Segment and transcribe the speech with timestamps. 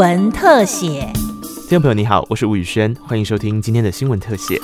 [0.00, 1.12] 文特写。
[1.68, 4.58] 听众朋友你好，我是吴宇轩，欢迎收听今天的新闻特写。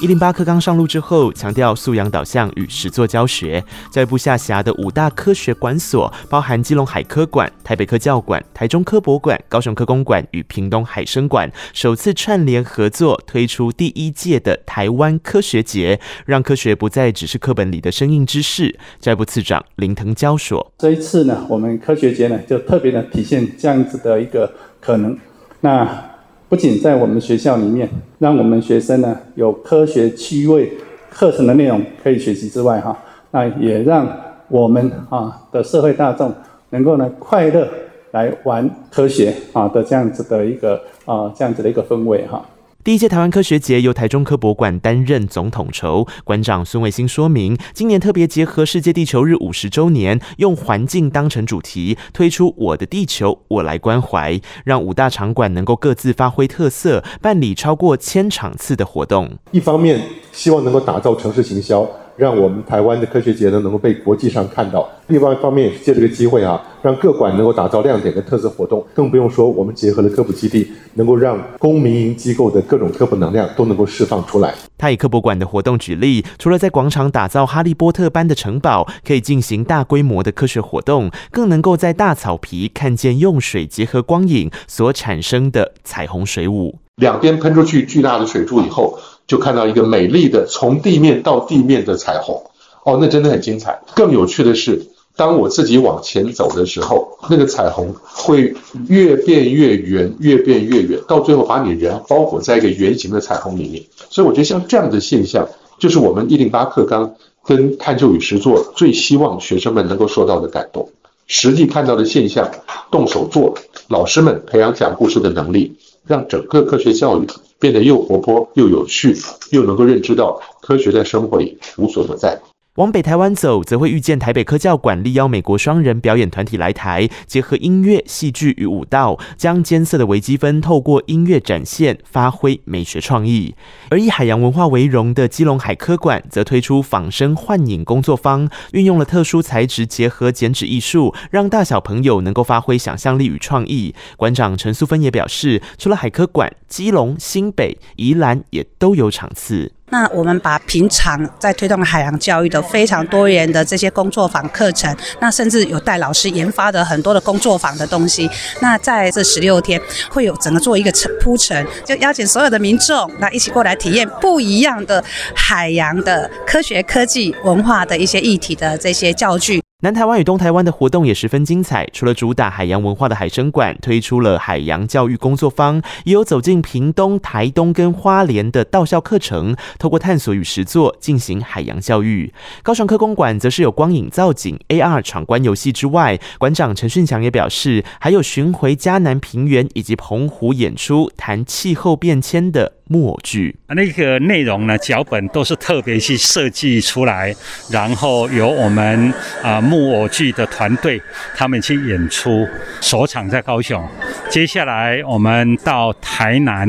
[0.00, 3.62] 一零八课纲上路之后，强调素养导向与实作教学。
[3.90, 18.78] 教育部下辖的五大科学馆所，包含基隆海科馆、台北科教馆、台中科博馆、高雄科工馆与屏东海生馆，首次串联合作，推出第一届的台湾科学节，让科学不再只是课本里的生硬知识。
[19.00, 25.18] 教育部次长林腾蛟说：“这一次呢，我们科学节呢，就特别的体现这样子的一个可能。
[25.60, 26.04] 那。”
[26.48, 27.88] 不仅在我们学校里面，
[28.18, 30.72] 让我们学生呢有科学趣味
[31.10, 32.96] 课程的内容可以学习之外，哈，
[33.32, 34.08] 那也让
[34.48, 36.32] 我们啊的社会大众
[36.70, 37.68] 能够呢快乐
[38.12, 42.42] 来玩科学啊的这样子的一个啊这样子的一个氛围，哈。
[42.88, 59.36] 第一届台湾科学节由台中科博馆担任总统筹，馆长孙卫星说明，今年特别结合世界地球日五十周年，用环境当成主题，推出“我的地球，我来关怀”，让五大场馆能够各自发挥特色，办理超过千场次的活动。
[59.50, 60.00] 一方面，
[60.32, 61.86] 希望能够打造城市行销。
[62.18, 64.86] 让我们台湾的科学节呢能够被国际上看到。
[65.06, 68.84] 另外一方面也是借这个机会啊，让各馆能够打造亮点的特色活动。
[68.92, 74.52] 更不用说我们结合了科普基地，能够让公民营机构的各种科普能量都能够释放出来。
[74.76, 86.78] 他以科博馆的活动举例，除了在广场打造哈利波特般的城堡，可以进行大规模的科学活动，更能够在大草皮看见用水结合光影所产生的彩虹水舞。
[86.96, 88.98] 两边喷出去巨大的水柱以后。
[89.28, 92.42] 就看到一个美丽的从地面到地面的彩虹，
[92.82, 93.80] 哦，那真的很精彩。
[93.94, 98.54] 更有趣的是，当我自己往前走的时候，那个彩虹会
[98.88, 103.84] 越变越圆，越变越远，到最后把你人包裹在一个圆形的彩虹里面。
[104.08, 105.46] 所以我觉得像这样的现象，
[105.78, 110.88] 就是我们一零八课纲跟探究与实作最希望学生们能够受到的感动。
[111.26, 112.50] 实际看到的现象，
[112.90, 113.54] 动手做，
[113.88, 115.76] 老师们培养讲故事的能力，
[116.06, 117.26] 让整个科学教育。
[117.60, 119.16] 变得又活泼又有趣，
[119.50, 122.40] 又能够认知到科学在生活里无所不在。
[122.78, 133.56] 往北台湾走，则会遇见台北科教馆力邀美国双人表演团体来台，结合音乐、戏剧与舞蹈，将艰涩的微积分透过音乐展现，发挥美学创意。
[133.90, 143.92] 而以海洋文化为荣的基隆海科馆，则推出仿生幻影工作坊，运用了特殊材质，结合剪纸艺术，让大小朋友能够发挥想象力与创意。
[144.16, 149.72] 馆长陈素芬也表示，除了海科馆，基隆、新北、宜兰也都有场次。
[149.90, 158.28] 那我们把平常在推动海洋教育的非常多元的这些工作坊课程，那甚至有带老师研发的很多的工作坊的东西，
[158.60, 165.02] 那在这十六天会有整个做一个成铺陈，就邀请所有的民众那一起过来体验不一样的
[165.34, 169.62] 海洋的科学、科技、文化的一些议题的这些教具。
[169.80, 171.88] 南台湾与东台湾的活动也十分精彩。
[171.92, 182.34] 除了主打海洋文化的海生馆推出了海洋教育工作坊，也有走进屏东、台东跟花莲的道校课程，透过探索与实作进行海洋教育。
[182.64, 192.77] 高雄科工馆则是有光影造景、AR 闯关游戏之外，馆长陈训强也表示，还有巡回嘉南平原以及澎湖演出，谈气候变迁的。
[192.88, 197.34] 木偶剧，那个内容呢，脚本都是特别去设计出来，
[197.70, 199.12] 然后由我们
[199.42, 201.00] 啊木偶剧的团队
[201.36, 202.48] 他们去演出。
[202.80, 203.86] 首场在高雄，
[204.30, 206.68] 接下来我们到台南，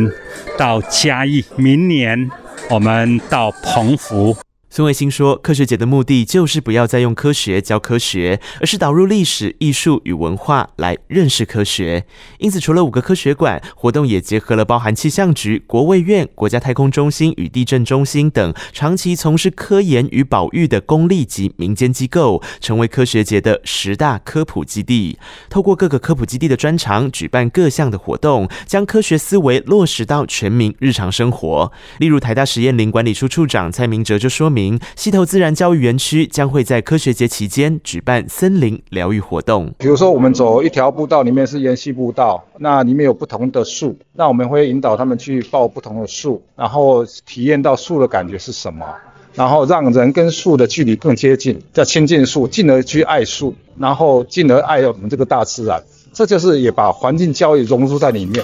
[0.57, 2.29] 到嘉义，明年
[2.69, 4.35] 我们到澎湖。
[4.71, 12.05] 孙卫星说：“科学节的目的就是不要再用科学教科学，而是导入历史、艺术与文化来认识科学。
[12.37, 25.17] 因此，除了五个科学馆，活动也结合了包含气象局、国卫院、国家太空中心与地震中心等长期从事科研与保育的公立及民间机构，成为科学节的十大科普基地。
[25.49, 31.71] 透过各个科普基地的专长，举办各项的活动，将科学思维落实到全民日常生活。
[31.97, 34.58] 例如，台大实验林管理处处长蔡明哲就说明。”
[34.95, 39.73] 溪头自然教育园区将会在科学节期间举办森林疗愈活动。
[39.77, 48.85] 比如说，我们走一条步道，里面是沿溪步道，那里面有不同的树，那我们会引导他们去抱不同的树，然后体验到树的感觉是什么，
[49.33, 55.81] 然后让人跟树的距离更接近，叫亲近树，进而去爱树，然后进而爱我们这个大自然。
[56.11, 58.43] 这就是也把环境教育融入在里面。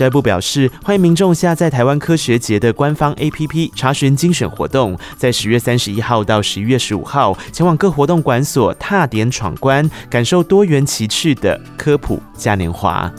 [0.00, 4.98] 教育部表示，欢迎民众下载台湾科学节的官方 APP，查询精选活动。
[5.14, 13.12] 在十月三十一号到十一月十五号，前往各活动馆所踏点闯关，感受多元奇趣的科普嘉年华。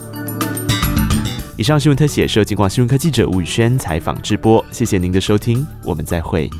[1.56, 6.50] 以上新闻特写受金广新闻科记者吴宇轩采访直播，谢谢您的收听，我们再会。